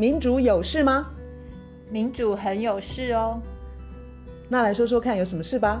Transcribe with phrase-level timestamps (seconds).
[0.00, 1.10] 民主有事吗？
[1.90, 3.42] 民主很有事哦。
[4.48, 5.80] 那来说说看，有什么事吧？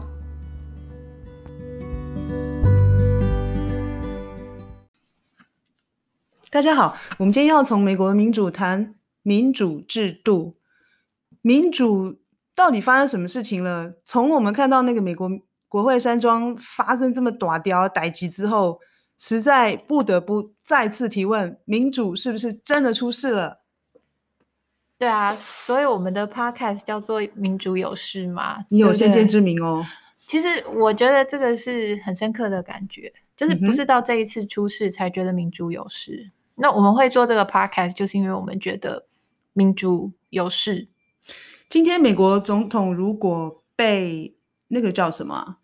[6.50, 10.56] 大家好，我们今天要从美国的民主谈民主制度。
[11.40, 12.18] 民主
[12.56, 13.92] 到底发生什么事情了？
[14.04, 15.30] 从我们看到那个美国
[15.68, 18.80] 国会山庄发生这么大条代志之后，
[19.16, 23.62] 实在不得不再次提问：民主是不是真的出事了？
[24.98, 29.86] 对啊，所以我们的 podcast 叫做“民主有事嘛？”你有先见之明哦。
[30.18, 36.24] 其实我觉得这个是很深刻的感觉，就是不是到这一次出事才觉得民主有事。
[36.24, 39.06] 嗯、那我们会做这个 podcast，就是因为我们觉得
[39.52, 40.88] 民主有事。
[41.68, 44.34] 今天美国总统如果被
[44.66, 45.58] 那个叫什么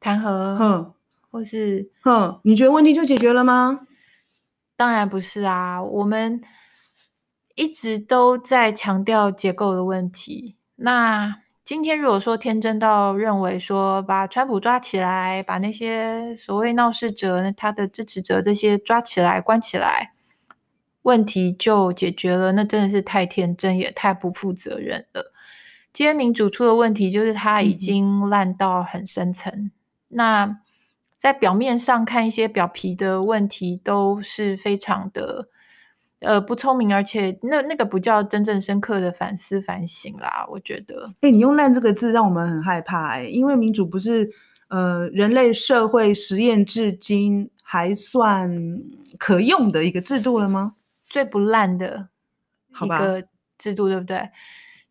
[0.00, 0.92] 弹劾，哼，
[1.30, 3.86] 或是哼，你觉得问题就解决了吗？
[4.76, 6.42] 当然不是啊，我们。
[7.54, 10.56] 一直都在强调结构的问题。
[10.76, 20.14] 那今天如果说天真到认为说把川普抓起来，把那些所谓闹事者、他的支持者这些抓起来关起来，
[21.02, 25.32] 问题就解决了，那真的是太天真，也太不负责任了。
[25.92, 29.52] 今天民主出的问题就是它已经烂到很深层。
[29.52, 29.70] 嗯、
[30.08, 30.60] 那
[31.16, 35.49] 在表面上看一些表皮的问题都是非常的。
[36.20, 41.06] 呃，不聪明，而且那那个不叫真正深刻的反思反省啦，我觉得。
[41.20, 44.30] 哎、欸，你用“烂”这个字让我们很害怕哎、欸，因为民主不是
[44.68, 48.50] 呃人类社会实验至今还算
[49.18, 50.74] 可用的一个制度了吗？
[51.06, 52.08] 最不烂的
[52.82, 53.24] 一个
[53.56, 54.28] 制度，对不对？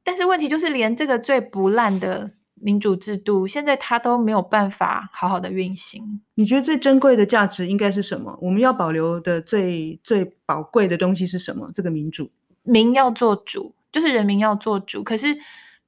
[0.03, 2.31] 但是问题就是，连这个最不烂的。
[2.61, 6.21] 民主制度现在它都没有办法好好的运行。
[6.35, 8.37] 你觉得最珍贵的价值应该是什么？
[8.41, 11.69] 我们要保留的最最宝贵的东西是什么？
[11.73, 12.29] 这个民主，
[12.63, 15.03] 民要做主，就是人民要做主。
[15.03, 15.37] 可是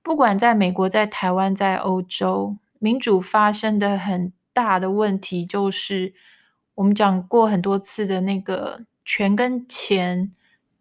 [0.01, 6.13] 不管在美国、在台湾、在欧洲，民主发生的很大的问题就是
[6.75, 10.31] 我们讲过很多次的那个权跟钱。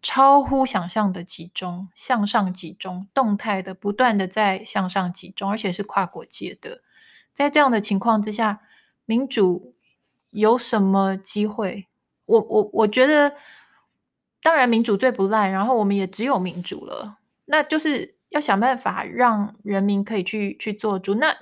[0.01, 6.81] 超乎想象的集中，向上集中，动态的不断的在向上集中，而且是跨国界的。
[7.31, 8.61] 在这样的情况之下，
[9.05, 9.75] 民主
[10.31, 11.87] 有什么机会？
[12.25, 13.35] 我我我觉得，
[14.41, 21.13] 当然民主最不烂，然后我们也只有民主了，那就是要想办法让人民可以去去做主。
[21.13, 21.37] 那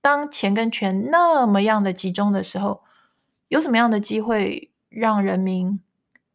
[0.00, 2.82] 当钱跟权那么样的集中的时候，
[3.46, 5.80] 有什么样的机会让人民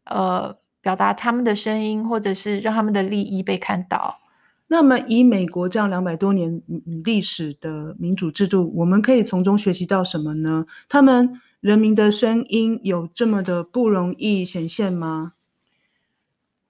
[0.05, 0.57] 呃？
[0.81, 4.19] 表达他们的声音，或者是让他们的利益被看到。
[4.67, 6.62] 那么，以美国这样两百多年
[7.03, 10.68] 历史的民主制度，我们可以从中学习到什么呢？
[10.88, 15.34] 他们人民的声音有这么的不容易显现吗？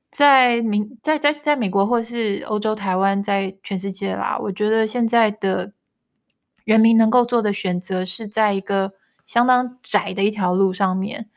[0.09, 5.73] 在民在在在美国，或是欧洲、台湾，在全世界啦，我觉得现在的
[6.63, 8.89] 人民能够做的选择，是在一个
[9.27, 11.29] 相当窄的一条路上面。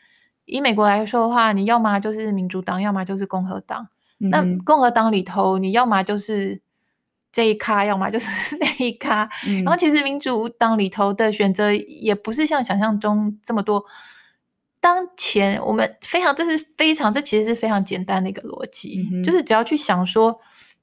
[0.53, 3.89] 以美国来说的话，你要么就是民主党，要么就是共和党。
[4.21, 6.61] 嗯、那共和党里头，你要么就是
[7.33, 9.27] 这一咖，要么就是 那一咖。
[9.47, 13.83] 嗯、然后，其实民主党里头的选择也不是像想象中这么多。
[14.79, 20.39] 当前我们非常，这是非常，这其实是非常简单的一个逻辑，嗯、就是只要去想说，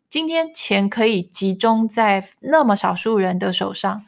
[0.10, 4.04] 今天钱可以集中在那么少数人的手上，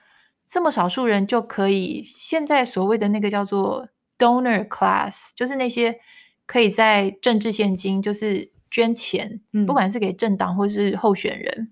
[0.47, 3.87] 这么少数人就可以，现在所谓的那个叫做。
[4.21, 5.99] Donor class 就是那些
[6.45, 11.71] 可以在政治现金，就是捐钱，嗯、不管是给政党或是候选人，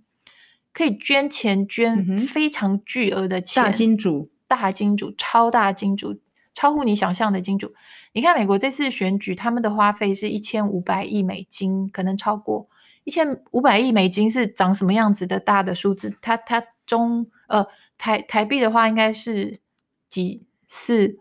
[0.74, 6.20] 可以捐钱捐非常巨额的钱，大金主、大金主、超大金主，
[6.56, 7.72] 超乎你想象的金主。
[8.14, 12.68] 你看美国这次选举，他们的花费是一千五百亿美金，可能超过
[13.04, 16.18] 一千五百亿美金是长什么样子的大的数字？
[16.20, 17.68] 它它中呃
[18.00, 19.60] 台台币的话，应该是
[20.08, 21.20] 几四。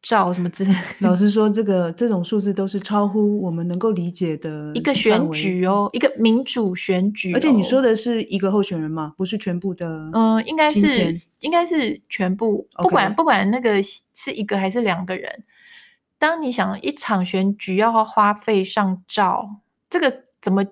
[0.00, 0.72] 照什么之类？
[1.00, 7.36] 老实说，这个这种数字都是超乎我们能够理解的一个选举哦，一个民主选举、哦。
[7.36, 9.12] 而且你说的是一个候选人吗？
[9.16, 10.08] 不是全部的？
[10.12, 15.44] 嗯，应该是应该是全部，不管.不管那个是一个还是两个人。
[16.16, 19.46] 当你想一场选举要花费上兆，
[19.90, 20.64] 这个怎么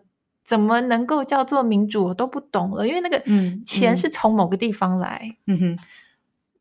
[0.45, 2.05] 怎么能够叫做民主？
[2.05, 3.21] 我都不懂了，因为那个
[3.65, 5.79] 钱是从某个地方来，嗯哼，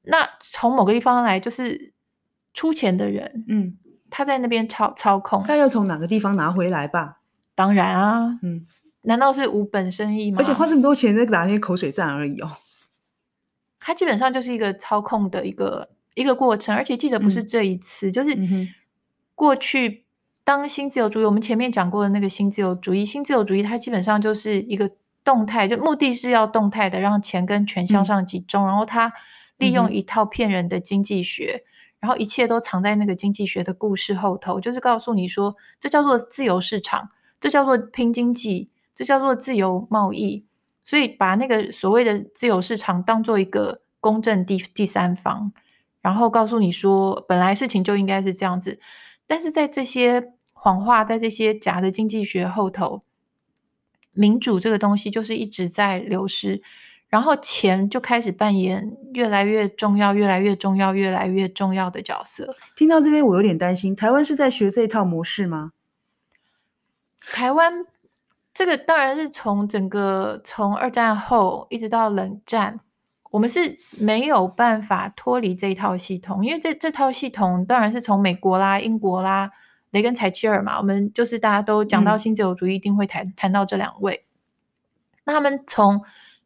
[0.03, 1.93] 那从某个地方来就是。
[2.55, 3.77] 出钱的人，嗯，
[4.09, 7.17] 他在那边操操控，他要从哪个地方拿回来吧？
[7.53, 8.65] 当然啊，嗯，
[9.03, 10.37] 难道是无本生意吗？
[10.39, 12.57] 而且花这么多钱在打那些口水战而已哦。
[13.79, 18.35] 他基本上就是一个操控的一个一个过程，而且记得不是这一次，嗯、就是
[19.35, 20.05] 过去
[20.43, 24.89] 当新自由主义，我们前面讲过的那个新自由主义，新自由主义它基本上就是一个
[25.23, 29.11] 动态，就目的是要动态的让钱跟权向上集中，嗯、然后它
[29.57, 31.67] 利用一套骗人的经济学，嗯、
[32.05, 37.09] 然后一切都藏在那个经济学的故事后头，就是告诉你说，这叫做自由市场，
[37.41, 40.45] 这叫做拼经济，这叫做自由贸易，
[40.83, 45.51] 所以把那个所谓的自由市场当做一个公正第第三方，
[45.99, 48.79] 然后告诉你说，本来事情就应该是这样子，
[49.25, 50.21] 但是在这些
[50.53, 53.01] 谎话在这些假的经济学后头，
[54.11, 56.61] 民主这个东西就是一直在流失，
[57.15, 62.53] 然后钱就开始扮演越来越重要、越来越重要、越来越重要的角色。
[62.75, 65.71] 听到这边，我有点担心，台湾是在学这套模式吗？
[67.31, 67.85] 台湾
[68.53, 72.81] 这个当然是从整个从二战后一直到冷战，
[73.31, 79.49] 我们是没有办法脱离这一套系统，因为这这套系统当然是从美国啦、英国啦。
[79.91, 84.25] 雷根柴契尔嘛，我们就是大家都讲到新自由主义，一定会谈、嗯、谈到这两位。
[85.23, 86.01] 那他们从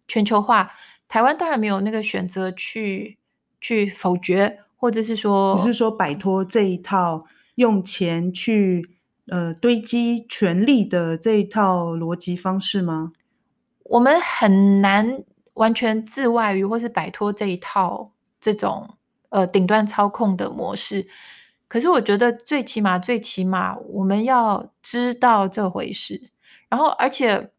[0.09, 0.69] 全球化，
[1.07, 3.17] 台湾当然没有那个选择去
[3.61, 7.25] 去否决，或者是说，你是说摆脱这一套
[7.55, 8.89] 用钱去
[9.27, 13.13] 呃堆积权力的这一套逻辑方式吗？
[13.83, 15.23] 我们很难
[15.53, 18.11] 完全自外于，或是摆脱这一套
[18.41, 18.97] 这种
[19.29, 21.07] 呃顶端操控的模式。
[21.67, 26.31] 可是我觉得最起码最起码我们要知道这回事，
[26.67, 27.51] 然后而且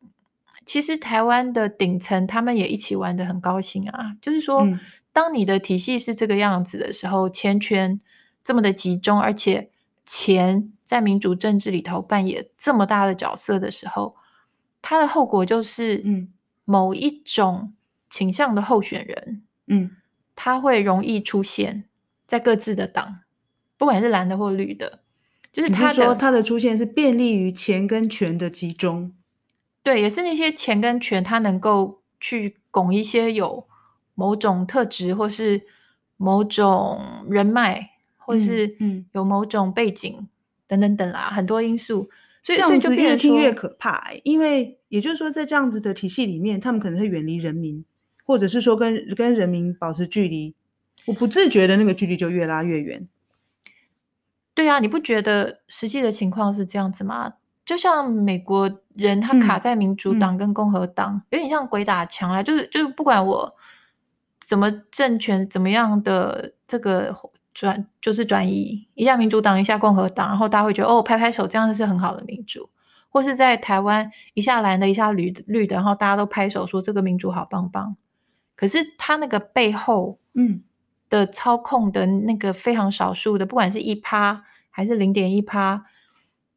[0.71, 4.65] 其实台湾的顶层他们也一起玩的很高兴啊，就是说，
[5.13, 8.01] 当你的体系是这个样子的时候，钱权
[8.41, 9.69] 这么的集中，而且
[10.05, 14.15] 钱在民主政治里头扮演这么大的角色的时候，
[14.81, 16.29] 它的后果就是，嗯，
[16.65, 17.73] 某一种
[18.09, 19.91] 倾向的候选人，嗯，
[20.37, 21.87] 他会容易出现
[22.29, 23.23] 在各自的党。
[23.77, 25.01] 不管是蓝的或绿的，
[25.53, 29.13] 就是他说他的出现是便利于钱跟权的集中，
[29.83, 33.67] 对，也是那些钱跟权，他能够去拱一些有
[34.15, 35.61] 某种特质或是
[36.17, 40.29] 某种人脉，或是嗯有某种背景、嗯嗯、
[40.69, 42.11] 等等等啦，很多因素，
[42.43, 44.21] 所以这样子越听越可怕、欸。
[44.23, 47.83] 因为也就是说，在这样子的体系里面，他们可能会远离人民，
[48.25, 50.55] 或者是说跟跟人民保持距离，
[51.07, 53.09] 我不自觉的那个距离就越拉越远。
[54.53, 57.35] 对啊，你不觉得实际的情况是这样子吗？
[57.71, 62.43] 就像美国人他卡在民主党跟共和党，有点像鬼打墙啊。
[62.43, 63.55] 就是就是不管我
[64.41, 67.15] 怎么政权怎么样的这个
[67.55, 72.69] 转，就是转移一下民主党一下共和党，然后大家会觉得哦，拍拍手，这样是很好的民主。
[73.09, 77.97] 或是在台湾一下蓝的一下绿绿的，然后大家都拍手说这个民主好棒棒。
[78.57, 80.63] 可是他那个背后，嗯。
[81.09, 85.85] 的操控的那个非常少数的，不管是一趴还是零点一趴，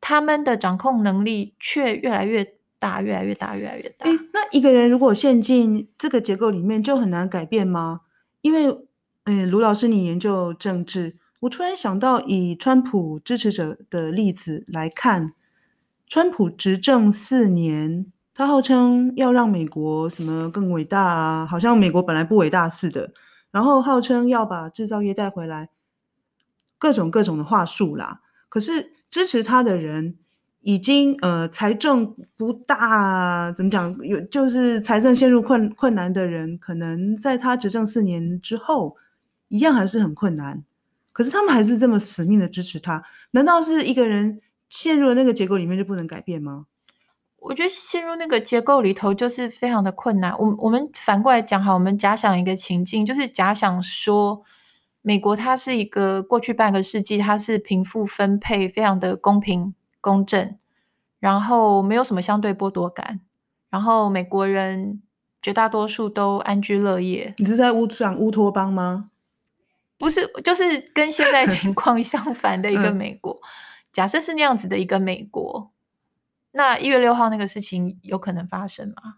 [0.06, 4.06] 他们的掌控能力却越来越大，越来越大，越来越大。
[4.34, 8.02] 那一个人如果陷进这个结构里面，就很难改变吗？
[8.42, 8.86] 因为，
[9.24, 15.32] 嗯，卢老师，你研究政治，我突然想到，以川普支持者的例子来看，
[16.06, 23.14] 川普执政四年，他号称要让美国什么更伟大啊，好像美国本来不伟大似的。
[23.52, 25.70] 然后号称要把制造业带回来，
[26.78, 28.20] 各种各种的话术啦。
[28.50, 30.16] 可是支持他的人
[30.62, 33.96] 已经呃财政不大，怎么讲？
[34.02, 38.98] 有就是财政陷入困困难的人，可能在他执政四年之后，
[39.50, 40.64] 一样还是很困难。
[41.12, 46.66] 可是他们还是这么死命的支持他，难道是一个人陷入了那个结构里面就不能改变吗？
[47.38, 50.36] 我觉得陷入那个结构里头就是非常的困难。
[50.40, 54.42] 我我们反过来讲哈，我们假想一个情境，就是假想说，
[55.04, 60.58] 美国它是一个过去半个世纪，它是贫富分配非常的公平公正，
[61.20, 63.20] 然后没有什么相对剥夺感，
[63.70, 65.02] 然后美国人
[65.42, 67.36] 绝大多数都安居乐业。
[67.38, 69.12] 你是在乌讲乌托邦吗？
[69.98, 73.34] 不是，就是跟现在情 况相反的一个美国。
[73.34, 73.46] 嗯、
[73.92, 75.72] 假设是那样子的一个美国。
[76.54, 79.16] 那一月六号那个事情有可能发生吗？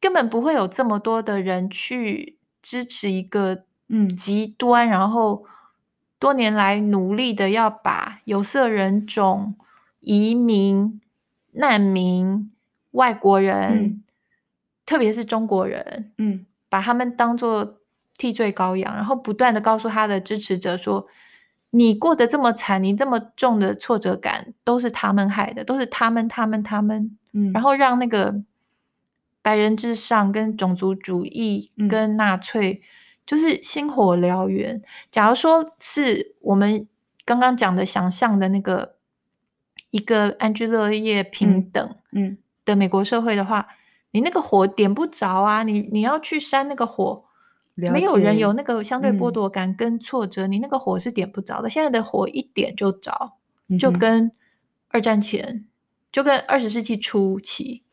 [0.00, 4.16] 根本不会有这么多的人去支持一个嗯。
[4.16, 5.44] 极端，嗯、然后
[6.18, 9.54] 多年来努力的要把有色人种、
[10.00, 11.00] 移民、
[11.52, 12.50] 难民、
[12.92, 14.04] 外国人，嗯、
[14.86, 17.80] 特别是中国人，嗯，把他们当做
[18.16, 21.06] 替罪羔羊，然后不断的告诉他的支持者说。
[21.72, 28.42] 你过得这么惨，你这么重的挫折感，都是他们害的，都是他们，他们，他们，嗯，然后让那个
[29.40, 32.82] 白人至上跟种族主义跟纳粹，
[33.30, 34.82] 就是星火燎原。
[35.08, 36.84] 假如说是我们
[37.24, 38.96] 刚刚讲的想象的那个
[39.92, 43.74] 一个安居乐业、平等嗯的美国社会的话，嗯嗯、
[44.10, 45.62] 你那个火点不着啊！
[45.62, 47.24] 你你要去扇那个火，
[47.76, 51.70] 没有人有那个相对剥夺感跟挫折，嗯、你那个火是点不着的。
[51.70, 53.34] 现在的火一点就着，
[53.78, 54.32] 就跟
[54.88, 55.68] 二战前，嗯、
[56.10, 57.84] 就跟二十世纪初期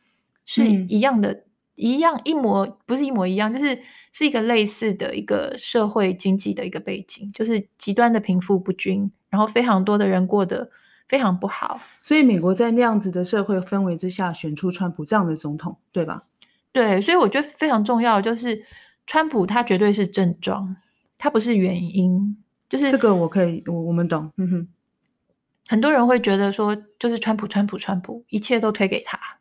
[0.48, 1.44] 是一样的。
[1.78, 3.80] 嗯一样一模不是一模一样，就是
[4.12, 10.70] 是一个类似的一个社会经济的一个背景，就是极端的贫富不均，然后非常多的人过得
[11.08, 11.80] 非常不好。
[12.02, 16.24] 所以美国在那样子的社会氛围之下选出川普这样的总统，对吧？
[16.72, 18.60] 对，所以我觉得非常重要，就是
[19.06, 20.76] 川普他绝对是症状，
[21.18, 22.38] 他不是原因。
[22.70, 24.32] 就是这个我可以，我我们懂。
[24.36, 24.68] 嗯哼，
[25.68, 29.37] 很多人会觉得说，就是川普，川普，川普，一切都推给他。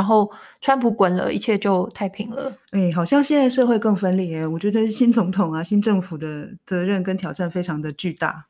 [0.00, 0.30] 然后
[0.62, 2.56] 川普滚了，一切就太平了。
[2.70, 4.46] 哎，好像现在社会更分裂。
[4.46, 8.46] 我觉得新总统啊，新政府的责任跟挑战非常的巨大。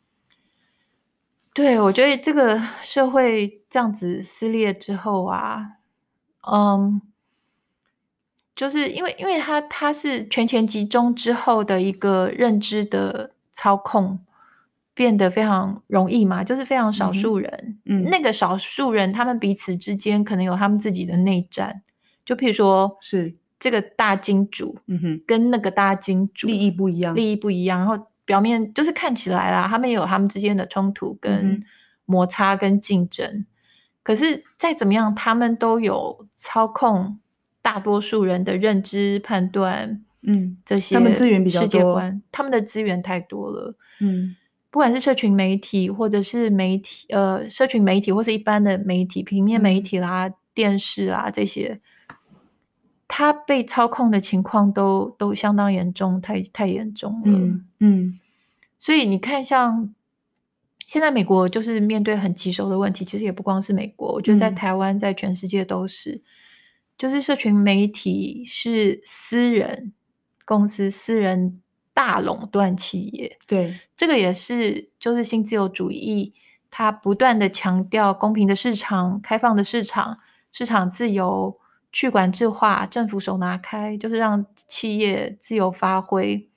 [1.52, 5.72] 对，我觉得这个社会这样子撕裂之后啊，
[6.48, 7.02] 嗯，
[8.54, 14.20] 就是因为因为他他是权钱集中之后的一个认知的操控。
[14.94, 21.82] 变得非常容易嘛，就是非常少数人，嗯，那个少数人他们彼此之间可能有他们自己的内战，
[22.24, 23.36] 就譬如说是。
[23.62, 31.62] 这个大金主，嗯哼，跟那个大金主利益不一样，利益不一样，然后表面就是看起来啦，他们也有他们之间的冲突跟
[32.06, 33.46] 摩擦跟竞争，嗯、
[34.02, 37.18] 可是再怎么样，他们都有操控
[37.60, 44.36] 大多数人的认知判断，嗯，这些他们资源比较多，他们的资源太多了，嗯。
[44.70, 51.80] 不管是社群媒体，或者是媒体，呃，社群媒体，或是一般的媒体，平面媒体啦、嗯、电视啦这些，
[53.08, 57.36] 它被操控的情况都都相当严重，太太严重了。
[57.36, 58.20] 嗯，嗯，
[58.78, 59.92] 所以你看，像
[60.86, 66.22] 现在美国就是面对很棘手的问题，其实也不光是美国，我觉得在台湾，在全世界都是，嗯、
[66.96, 69.92] 就是社群媒体是私人
[70.44, 71.60] 公司、私人。
[72.00, 76.32] 大垄断企业，对，这个也是，就是新自由主义，
[76.70, 80.16] 它不断的强调公平的市场、开放的市场、
[80.50, 81.58] 市场自由、
[81.92, 86.48] 去管制化、政府手拿开，就是让企业自由发挥。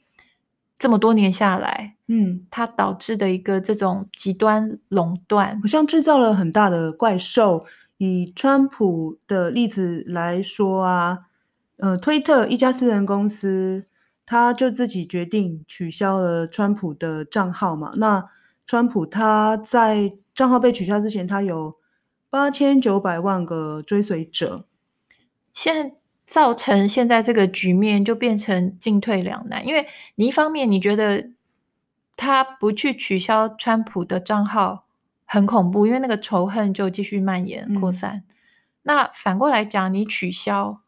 [0.79, 7.65] 这么多年下来，嗯，它导致的一个这种极端垄断，好像制造了很大的怪兽。
[7.97, 11.19] 以川普的例子来说啊，
[11.79, 13.87] 呃，推特一家私人公司。
[14.25, 17.91] 他就自己决定取消了川普的账号嘛。
[17.97, 18.29] 那
[18.65, 21.77] 川普他在账号被取消之前，他有
[22.29, 24.65] 八千九百万个追随者。
[25.51, 29.67] 现在造成现在这个局面，就变成进退两难。
[29.67, 31.29] 因为你一方面你觉得
[32.15, 34.87] 他不去取消川普的账号
[35.25, 38.15] 很恐怖，因为那个仇恨就继续蔓延扩散。
[38.15, 38.23] 嗯、
[38.83, 40.81] 那反过来讲，你取消，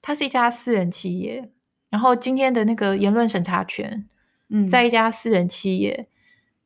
[0.00, 1.50] 他是一家私人企业。
[1.92, 4.08] 然后今天的那个言论审查权，
[4.48, 6.08] 嗯，在一家私人企业，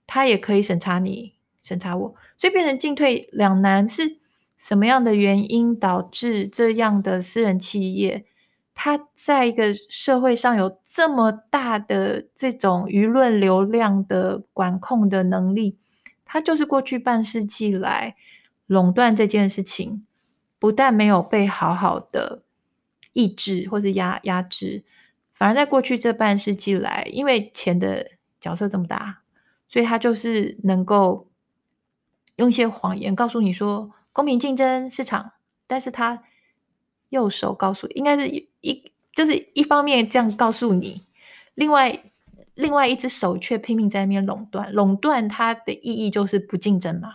[0.07, 1.33] 他也可以审查你，
[1.65, 3.89] 审查我，所以变成进退两难。
[3.89, 4.19] 是
[4.57, 8.25] 什么样的原因导致这样的私人企业，
[8.73, 15.77] 它在一个社会上有这么大的这种舆论流量的管控的能力？
[16.25, 18.15] 它就是过去半世纪来
[18.69, 20.07] 垄断这件事情，
[20.61, 22.45] 不但没有被好好的
[23.13, 24.85] 抑制或是压压制。
[25.37, 29.21] 反而在过去这半世纪来，因为钱的角色这么大，
[29.69, 31.29] 所以他就是能够
[32.37, 35.33] 用一些谎言告诉你说公平竞争市场，
[35.67, 36.23] 但是他
[37.11, 38.27] 右手告诉，应该是
[38.63, 41.03] 一就是一方面这样告诉你，
[41.55, 42.03] 另外
[42.55, 47.13] 另外一只手却拼命在那边垄断，垄断它的意义就是不竞争嘛，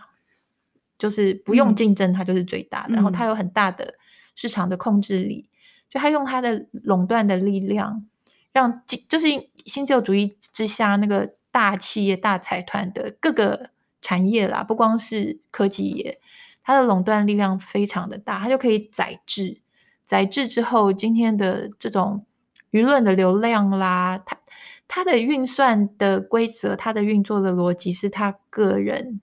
[0.96, 3.94] 就是不用竞争，它就是最大的，嗯、然后它有很大的
[4.36, 5.48] 市场的控制力，
[5.90, 8.06] 所以他用他的垄断的力量。
[8.52, 9.26] 让就是
[9.64, 13.70] 新自由主义之下那个大企业、大财团的各个
[14.02, 16.20] 产业啦，不光是科技业，
[16.62, 19.62] 它的垄断力量非常的大，它就可以宰制。
[20.04, 22.26] 宰制之后，今天的这种
[22.72, 24.38] 舆论的流量啦，它
[24.86, 29.20] 它的运算的规则，它的运作的逻辑是他个人，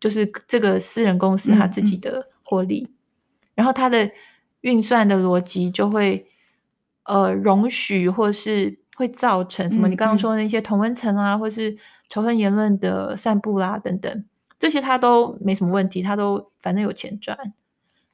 [0.00, 2.96] 就是这个私人公司他自己的获利，嗯嗯，
[3.54, 4.10] 然后它的
[4.62, 6.26] 运算的逻辑就会。
[7.04, 9.88] 呃，容许或是会造成什么？
[9.88, 11.76] 你刚刚说的那些同温层啊，或是
[12.08, 14.24] 仇恨言论的散布啦、啊，等等，
[14.58, 17.54] 这些他都没什么问题，他都反正有钱赚。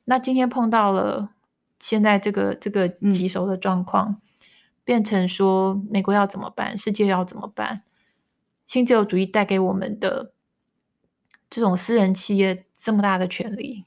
[0.05, 1.31] 那今天碰到了
[1.79, 4.21] 现在这个这个棘手的状况，嗯、
[4.85, 6.79] 变成说美国要怎么办？
[6.79, 7.83] 世界要怎么办？
[8.67, 10.33] 新自由主义带给我们的
[11.51, 13.85] 这种私人企业这么大的权利，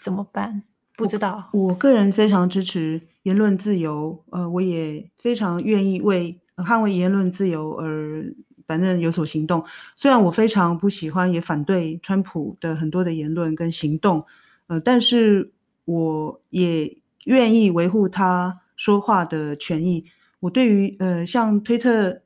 [0.00, 0.62] 怎么办？
[0.96, 1.50] 不知道。
[1.52, 8.34] 我，我个人非常支持言论自由，呃，我也非常愿意为捍卫言论自由而
[8.66, 9.64] 反正有所行动。
[9.96, 14.24] 虽然我非常不喜欢也反对川普的很多的言论跟行动，
[14.66, 15.52] 呃，但是
[15.84, 20.04] 我也愿意维护他说话的权益。
[20.40, 22.20] 我对于呃，像推特。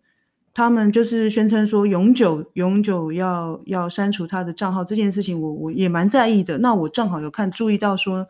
[0.59, 6.57] 他们就是宣称说永久永久要要删除他的账号这件事情我，我也蛮在意的。
[6.57, 8.27] 那我正好有看注意到说，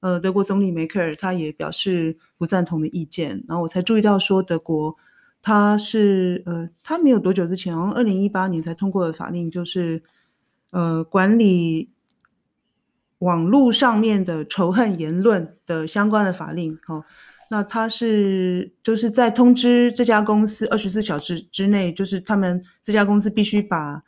[0.00, 4.96] 呃，德国总理梅克尔他也表示不赞同的意见，然后我才注意到说，德国
[5.42, 10.02] 他是呃，他没有多久之前，好像二零一八年才通过的法令，就是
[10.70, 11.90] 呃，管理
[13.18, 17.04] 网络上面的仇恨言论的相关的法令，哦。
[17.48, 24.02] 那他是就是在通知这家公司二十四小时之内，就是他们这家公司必须把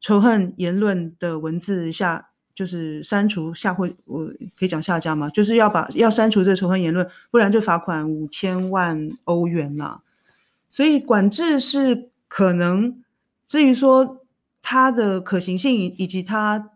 [0.00, 4.26] 仇恨言论的文字下，就是删除下会，我
[4.58, 5.28] 可以讲下架吗？
[5.30, 10.00] 就是要把要删除这个仇恨言论，不然就罚款五千万欧元呐。
[10.68, 13.02] 所以管制是可能，
[13.46, 14.24] 至于说
[14.62, 16.70] 它的可行性以及它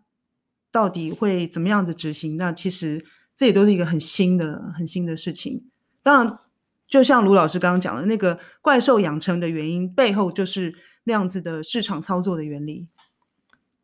[0.71, 3.05] 到底会怎么样的执行，那其实
[3.35, 5.63] 这也都是一个很新的、很新的事情。
[6.03, 6.39] 当然，
[6.85, 12.87] 就像卢老师刚刚讲的，那个怪兽养成的原因背后就是那样子的市场操作的原理。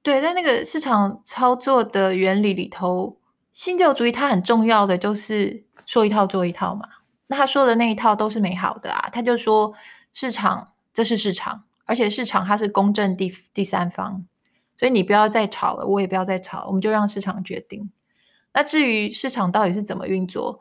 [0.03, 3.17] 对，在那个市场操作的原理里头，
[3.53, 6.88] 新自由主义它很重要的就是说一套做一套嘛。
[7.27, 9.74] 那他说的那一套都是美好的啊，他就说
[10.12, 14.24] 市场这是市场，而且市场它是公正第第三方，
[14.77, 17.89] 所以你不要再吵了，我也不要再吵，我们就让市场决定。
[18.53, 20.60] 那至于市场到底是怎么运作？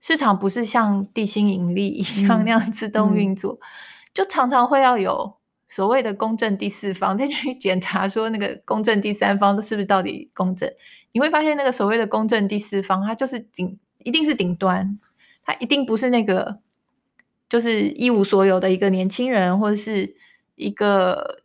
[0.00, 3.66] 市场不是像地心引力一样那样自动运作，嗯嗯、
[4.14, 5.37] 就常常会要有
[5.68, 10.70] 所谓的公正第四方 再去检查，说那个公正第三方是不是到底公正。
[11.12, 14.98] 你会发现，那个所谓的公正第四方，它就是顶，一定是顶端，
[15.44, 16.58] 它一定不是那个
[17.48, 20.16] 就是一无所有的一个年轻人，或者是
[20.54, 21.42] 一个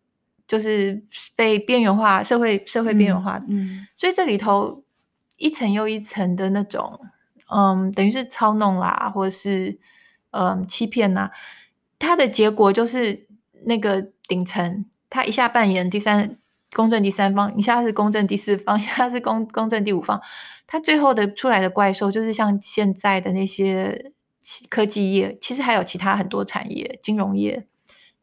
[0.47, 1.03] 就是
[1.35, 3.45] 被边缘化社会社会边缘化的。
[3.49, 4.83] 嗯嗯、所以这里头
[5.37, 6.99] 一层又一层的那种。
[7.55, 9.77] 嗯，等于是操弄啦，或者是
[10.31, 11.29] 嗯欺骗呐，
[11.99, 13.27] 它的结果就是
[13.65, 16.37] 那个顶层，他一下扮演第三
[16.73, 20.21] 公正第三方，一下是公正第四方， 一下是公公正第五方，
[20.67, 24.11] 他最后的出来的怪兽就是像现在的那些
[24.69, 27.65] 科技业，其实还有其他很多产业，金融业，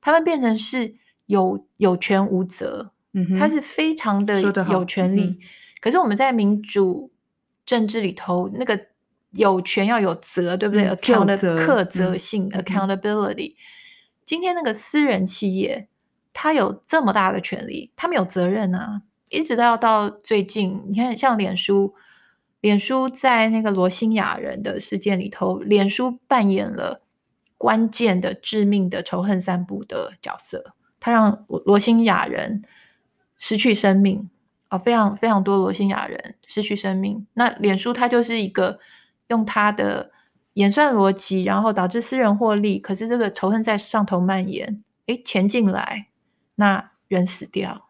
[0.00, 0.94] 他们变成是
[1.26, 5.38] 有有权无责，嗯哼，他是非常的有权利，嗯、
[5.80, 7.10] 可是我们在民主
[7.64, 8.86] 政治里头那个。
[9.34, 13.54] 有权要有责，对不对？account 的课责性、嗯、accountability。
[14.30, 15.88] 今天那个私人企业，
[16.32, 19.02] 他有这么大的权利，他们有责任啊！
[19.28, 21.96] 一直到到最近，你看，像脸书，
[22.60, 27.02] 脸书在那个罗兴亚人的事件里头，脸书扮演了
[27.58, 32.62] 关键的、致命的仇恨散布的角色，他让罗兴亚人
[33.36, 34.30] 失去生命
[34.68, 37.26] 啊、非常非常多罗兴亚人失去生命。
[37.34, 38.78] 那脸书它就是一个。
[39.26, 40.10] 用他的
[40.54, 46.08] 演算逻辑，然后导致私人获利，可是这个仇恨在上头蔓延，诶，钱进来，
[46.56, 47.88] 那人死掉，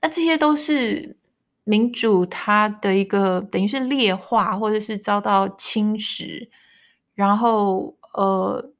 [0.00, 1.16] 那这些都是
[1.64, 6.48] 民主它的一个等于是劣化，或者是遭到侵蚀，
[7.14, 8.72] 然后呃，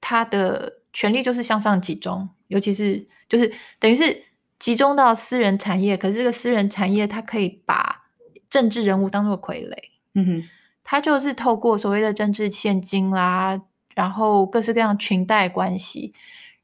[0.00, 4.24] 他的权力就是向上集中，尤其是就是等于是
[4.58, 8.04] 集中到私人产业，可是这个私人产业它可以把
[8.50, 9.74] 政治人物当做傀儡。
[10.14, 10.48] 嗯哼，
[10.84, 13.60] 他就是透过所谓的政治献金啦，
[13.94, 16.12] 然后各式各样裙带关系，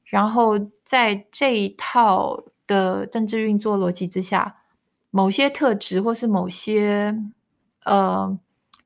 [0.05, 4.57] 然后在这一套的政治运作逻辑之下，
[5.11, 7.17] 某些特质或是某些
[7.85, 8.39] 呃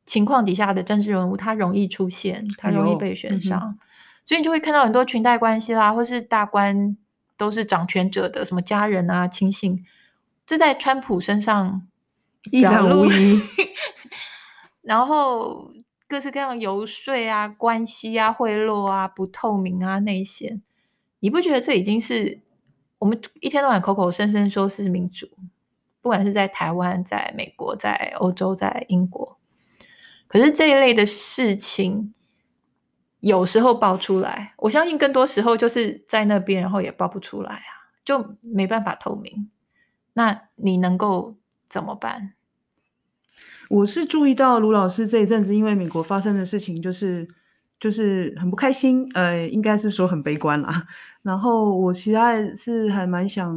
[0.05, 3.79] 情况底下的政治人物，他容易出现，他容易被选上，哎嗯、
[4.27, 6.97] 所以你就会看到很多裙带关系啦，或是大官
[7.37, 9.85] 都是掌权者的什么家人啊、亲信，
[10.47, 11.83] 这在川普身上
[12.51, 13.41] 一览无遗。
[14.83, 15.73] 然后
[16.07, 20.61] 各式各样游说啊、关系啊、贿赂啊、不透明啊、那些，
[21.21, 22.41] 你不觉得这已经是
[22.99, 25.29] 我们一天到晚口口声声说是民主？
[26.01, 29.39] 不管是在台湾、在美国、在欧洲、在英国，
[30.27, 32.13] 可是这一类的事情
[33.21, 39.49] 有时候爆出来，我相信更多时候就是在那边，然后也爆不出来啊，就没办法透明。
[40.15, 41.37] 那你能够
[41.69, 42.35] 怎么办？
[43.69, 47.27] 我是注意到卢老师这一阵子，因为美国发生的事情，就是
[47.81, 50.87] 就是很不开心，呃，应该是说很悲观啦。
[51.23, 53.57] 然后我其实是还蛮想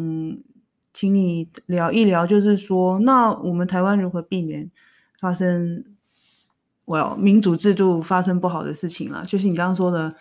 [0.93, 4.71] 请你聊一聊，就是说，那我们台湾如何避免
[5.19, 5.83] 发生，
[6.85, 9.23] 我要民主制度发生不好的事情啊？
[9.27, 10.15] 就是你刚刚说的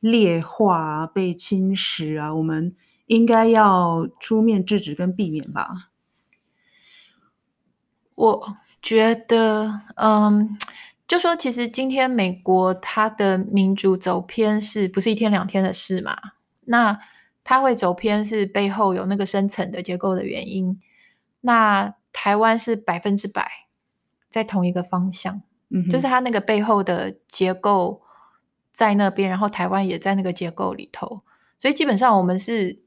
[0.00, 2.74] 劣化啊、被侵蚀啊，我们
[3.06, 5.90] 应该要出面制止跟避免吧？
[8.14, 10.58] 我觉得，嗯，
[11.08, 16.14] 就说其实今天美国它的民主走偏是不是一天两天的事嘛？
[16.66, 17.00] 那
[17.42, 20.78] 它会走偏是背后有那个深层的结构的原因。
[21.40, 23.50] 那台湾是百分之百
[24.28, 28.02] 在同一个方向，嗯，就是它那个背后的结构
[28.70, 31.22] 在那边，然后台湾也在那个结构里头，
[31.58, 32.82] 所以基本上我们是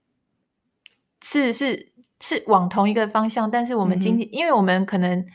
[1.24, 3.50] 是是是往同一个方向。
[3.50, 5.26] 但是我们今天，嗯，因为我们可能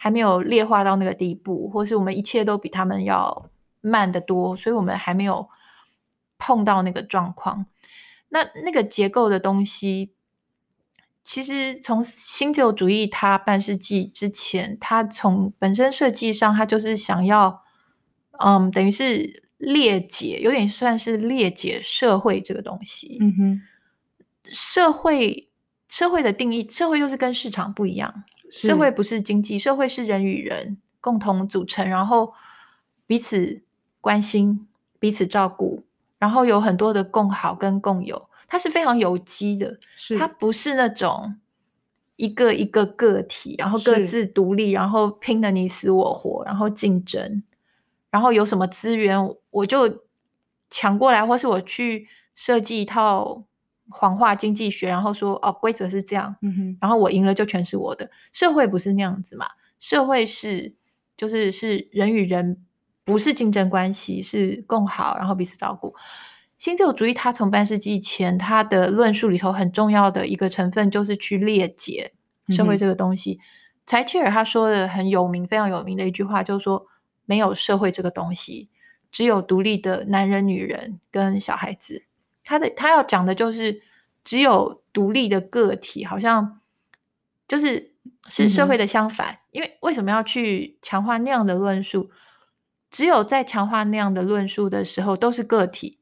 [0.00, 5.48] 还没有劣化到那个地步，或是我们一切都比他们要慢得多，所以我们还没有
[6.38, 7.66] 碰到那个状况。
[8.28, 10.12] 那那个结构的东西，
[11.24, 17.62] 其实从新自由主义它半世纪之前，它从本身设计上，它就是想要，
[18.38, 23.18] 嗯，等于是裂解，有点算是裂解社会这个东西。
[23.20, 23.60] 嗯哼，
[24.44, 25.48] 社会
[25.88, 32.32] 社会的定义，社会就是跟市场不一样，社会不是经济，社会是人与人共同组成，然后
[33.06, 33.62] 彼此
[34.00, 34.66] 关心，
[34.98, 35.84] 彼此照顾。
[36.18, 39.78] 然后有很多的共好跟共有，它是非常有机的，
[40.18, 41.36] 它不是那种
[42.16, 47.42] 一个一个个体，然后各自独立，然后拼得你死我活，然后竞争，
[48.10, 49.16] 然后有什么资源
[49.50, 50.02] 我就
[50.70, 53.44] 抢过来，或是我去设计一套
[53.90, 58.10] 谎话经济学，然后说哦，规则是这样，嗯哼，然后我赢了就全是我的。
[58.32, 59.46] 社会不是那样子嘛，
[59.78, 60.74] 社会是
[61.16, 62.64] 就是是人与人。
[63.04, 65.94] 不是竞争关系，是共好，然后彼此照顾。
[66.58, 72.12] 新自由主义它从半世纪前，它的论述里头很重要的一个成分就是去裂解
[72.50, 73.40] 社会这个东西。
[73.86, 76.84] 柴切尔他说的很有名、非常有名的一句话，就是说
[77.24, 78.68] 没有社会这个东西，
[79.10, 82.04] 只有独立的男人、女人跟小孩子。
[82.48, 83.82] 他的他要讲的就是
[84.24, 86.60] 只有独立的个体，好像
[87.46, 87.92] 就是
[88.28, 89.34] 是社会的相反。
[89.34, 92.10] 嗯、因为为什么要去强化那样的论述？
[92.90, 95.98] 只有在强化那样的论述的时候，都是个体，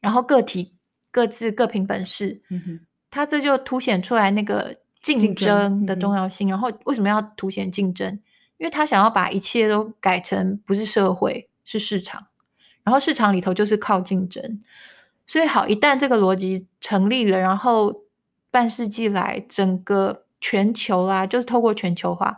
[0.00, 0.72] 然后个体
[1.10, 6.48] 各自各凭本事，嗯哼，他这就凸显出来那个竞争的重要性。
[6.48, 8.18] 然后为什么要凸显竞争？
[8.56, 12.28] 因为他想要把一切都改成不是社会，是市场，
[12.84, 14.62] 然后市场里头就是靠竞争。
[15.26, 18.04] 所以好，一旦这个逻辑成立了，然后
[18.50, 22.36] 半世纪来整个全球啊，就是透过全球化，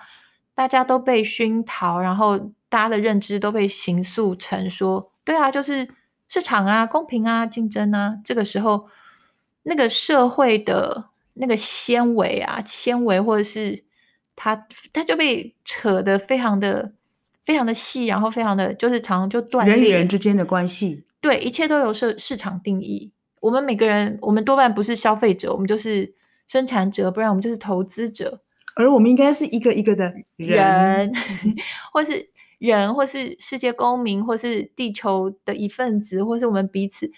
[0.54, 2.52] 大家都被熏陶，然后。
[2.70, 5.88] 大家的认知都被形塑成说，对啊，就是
[6.26, 8.18] 市场啊、公平啊、竞争啊。
[8.24, 8.88] 这个时候，
[9.62, 13.84] 那个社会的那个纤维啊、纤维，或者是
[14.34, 16.90] 它，它就被扯得非常的、
[17.44, 19.76] 非常的细，然后非常的就是常常就断裂。
[19.76, 23.10] 人与人之间的关系，对，一切都由市市场定义。
[23.40, 26.14] 我们每个人，我们多半不是消费者，我们就是
[26.46, 28.42] 生产者，不然我们就是投资者。
[28.76, 31.12] 而我们应该是一个一个的人，人
[31.90, 32.30] 或是。
[32.58, 37.10] 人，或是世界公民，或是地球的一份子，或是我们彼此，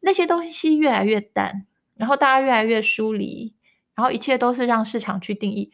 [0.00, 3.54] 那些东西越来越淡，然后大家越来越疏离，
[3.94, 5.70] 然后一切都是让市场去定义。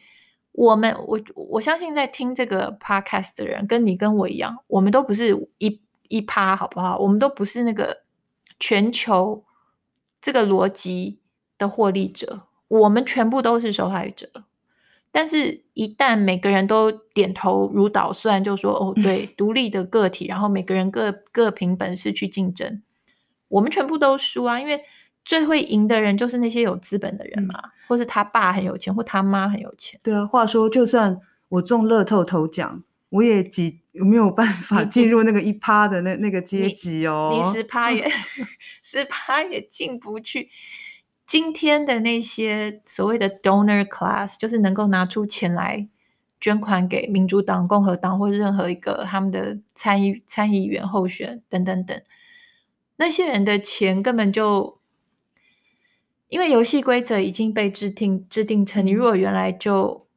[0.53, 6.97] 我们，我我相信在听这个 podcast 的人，跟你跟我一样，我们都不是一一趴，好不好？
[6.99, 8.01] 我们都不是那个
[8.59, 9.45] 全球
[10.21, 11.19] 这个逻辑
[11.57, 14.29] 的获利者，我们全部都是受害者。
[15.11, 22.83] 但是，一旦每个人都点头如捣蒜，就说：“哦，对， 独立的个体，然后每个人各各凭本事去竞争，
[23.47, 24.59] 我们全部都输啊！
[24.59, 24.79] 因为
[25.25, 29.99] 最会赢的人就是那些有资本的人嘛，嗯、或是他爸很有钱，或他妈很有钱。
[30.03, 31.19] 对啊，话说，就算
[31.49, 37.31] 我中乐透头奖，我也几有没有办法进入那个一趴的那那个阶级哦？
[37.33, 38.09] 你十 趴也
[38.83, 40.49] 十趴也进不去。”
[41.25, 45.87] 今天的那些所谓的 donor class，就是能够拿出钱来
[46.41, 52.01] 捐款给民主党、共和党或者任何一个他们的参议参议员候选等等等，
[52.95, 54.79] 那些人的钱根本就
[56.29, 60.07] 因为游戏规则已经被制定制定成，你如果原来就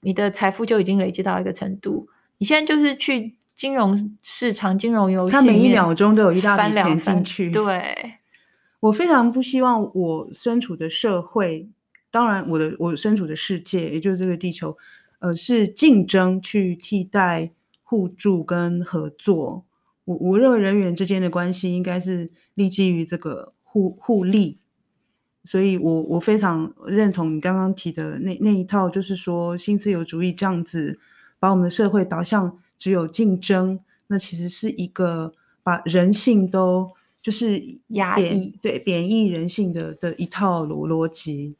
[0.00, 8.14] 你的财富就已经累积到一个程度，你现在就是去金融市场、金融游戏，它每一秒钟都有一大笔钱进去，对。
[8.80, 11.68] 我非常不希望我身处的社会，
[12.10, 14.76] 当然我的我身处的世界，也就是这个地球，
[15.18, 17.50] 呃，是竞争去替代
[17.82, 19.64] 互助跟合作。
[20.04, 24.58] 我我认为人与人之间的关系应该是立基于这个互互利，
[25.42, 31.00] 所以我我非常认同你刚刚提的那那一套，就是说新自由主义这样子
[31.38, 36.90] 把我们的社会导向只有竞争，那其实是一个把人性都
[37.22, 41.56] 就是压抑，对，贬义人性的的一套逻逻辑。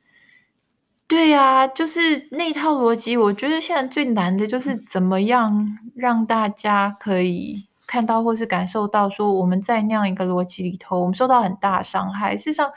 [1.09, 3.17] 对呀、啊，就是那一套逻辑。
[3.17, 12.37] 我觉得现在最难的就是怎么样让大家可以看到或是感受到，说我们在那样一个逻辑里头，我们受到很大伤害。
[12.37, 12.73] 事实上，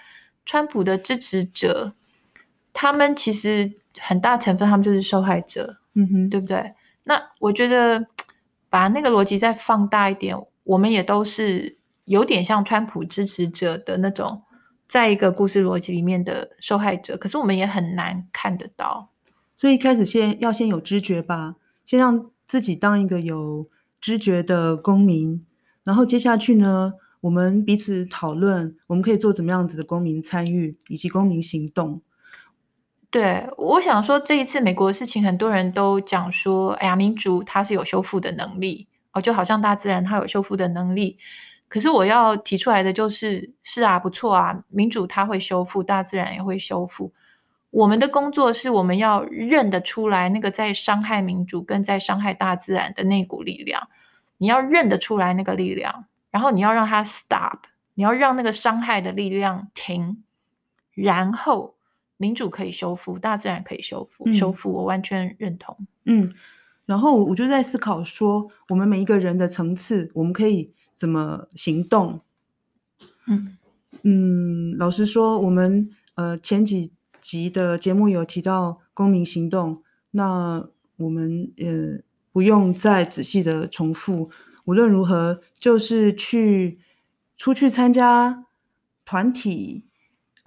[0.45, 1.93] 川普的支持者，
[2.71, 6.73] 他们其实很大成分，他们就是受害者，嗯哼，对不对？
[7.09, 8.05] 那我觉得
[8.69, 14.43] 把那个逻辑再放大一点，我们也都是有点像川普支持者的那种。
[14.87, 19.09] 在一个故事逻辑里面的受害者，可是我们也很难看得到，
[19.55, 23.67] 所以一开始先要先有知觉吧，先让自己当一个有
[24.01, 25.45] 知觉的公民，
[25.83, 32.01] 然后接下去呢，我们彼此讨论，我们可以做怎么样子的公民参与以及公民行动。
[33.11, 41.17] 对，我想说这一次美国的事情，很多人都讲说，哎呀，民主它是有修复的能力哦，就好像大自然它有修复的能力。
[41.67, 47.11] 可是我要提出来的就是，是啊，不错啊，民主它会修复，大自然也会修复。
[47.71, 53.87] 我们的工作是我们要认得出来那个在伤害民主跟在伤害大自然的那股力量，
[54.37, 57.59] 你要认得出来那个力量，然后你要让它 stop，
[57.95, 60.23] 你要让那个伤害的力量停，
[60.93, 61.75] 然后
[62.19, 65.75] 民主可以修复，大自然可以修复，修复我完全认同。
[66.05, 66.31] 嗯，
[66.85, 70.71] 然后我就在思考说，我们每一个人的层次，我们可以。
[70.99, 72.19] 怎么行动？
[73.25, 73.57] 嗯
[74.01, 82.03] 嗯，老实说，我们呃前几集的节目有提到公民行动，那我们呃
[82.33, 84.29] 不用再仔细的重复。
[84.65, 86.79] 无论如何，就是去
[87.37, 88.45] 出去参加
[89.05, 89.85] 团体，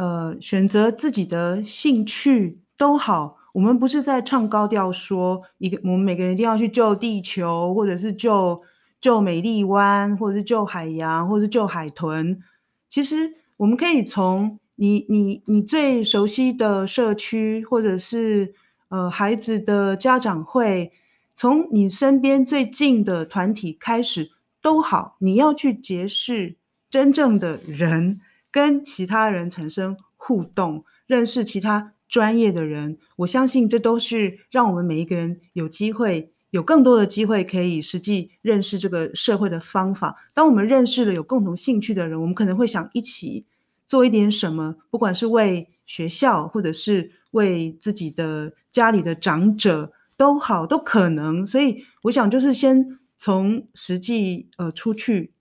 [0.03, 3.37] 呃，选择自己的兴趣都好。
[3.53, 8.63] 我们不是在唱高调说一个，我们每个人一定要去救地球，或者是救。
[9.03, 12.41] 救美丽湾，或者是救海洋，或者是救海豚。
[12.89, 18.55] 其实我们可以从你、你、你最熟悉的社区，或者是
[18.91, 20.93] 呃孩子的家长会，
[21.35, 24.31] 从你身边最近的团体开始
[24.63, 25.17] 都好。
[25.19, 26.55] 你要去结识
[26.89, 28.21] 真正的人，
[28.53, 32.99] 跟其他人产生互动，认识其他专业的人。
[33.17, 36.29] 我相信这都是让我们每一个人有机会。
[36.51, 40.15] 有更多的机会可以实际认识这个社会的方法。
[40.35, 43.47] 当我们认识了有共同兴趣的人，我们可能会想一起
[43.87, 51.47] 做一点什么，不管是为学校，或者是为自己的家里的长者都好，都可能。
[51.47, 55.32] 所以我想，就是先从实际呃出去，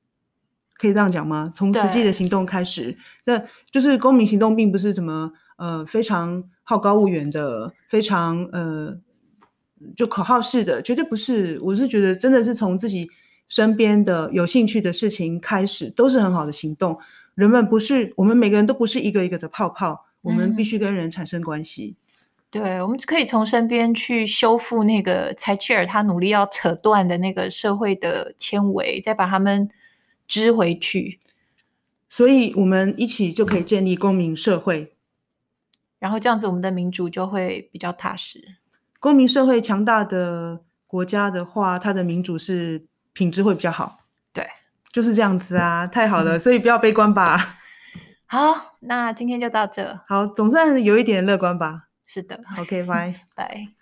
[0.82, 1.52] 可以这样讲吗？
[1.54, 2.98] 从实际的行动开始。
[3.26, 3.42] 那
[3.72, 9.00] 就是公民行动，并不是什么呃非常好高骛远的，非常呃。
[9.96, 11.60] 就口号式的，绝对不是。
[11.64, 13.10] 我是觉得，真的是从自己
[13.48, 16.96] 身边的有兴趣的事情开始，都是很好的行动。
[17.34, 21.96] 人们不是，我们每个人都不是一个一个的泡泡，我们必须跟人产生关系。
[21.98, 29.68] 嗯、对，我们可以从身边去修复那个柴切尔他努力要扯断的那个社会的纤维，再把他们
[30.32, 31.20] 织回去。
[32.08, 34.94] 所以，我们一起就可以建立公民社会，
[36.00, 38.56] 然后这样子，我们的民主就会比较踏实。
[39.00, 44.06] 公民社会强大的国家的话，它的民主是品质会比较好。
[44.34, 44.46] 对，
[44.92, 47.58] 就是这样子啊，太好了，所以不要悲观吧。
[48.26, 50.00] 好，那今天就到这。
[50.08, 51.88] 好，总算有一点乐观吧。
[52.06, 52.40] 是的。
[52.58, 53.81] OK，拜拜。